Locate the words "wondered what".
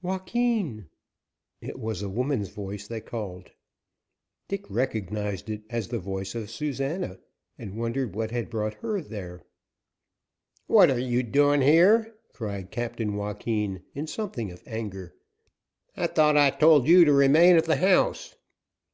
7.76-8.30